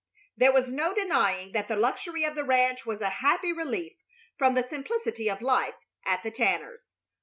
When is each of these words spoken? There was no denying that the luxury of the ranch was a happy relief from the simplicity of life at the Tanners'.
There 0.35 0.51
was 0.51 0.71
no 0.71 0.95
denying 0.95 1.51
that 1.51 1.67
the 1.67 1.75
luxury 1.75 2.23
of 2.23 2.33
the 2.33 2.43
ranch 2.43 2.87
was 2.87 3.01
a 3.01 3.09
happy 3.21 3.53
relief 3.53 3.93
from 4.35 4.55
the 4.55 4.63
simplicity 4.63 5.29
of 5.29 5.43
life 5.43 5.75
at 6.05 6.23
the 6.23 6.31
Tanners'. 6.31 6.93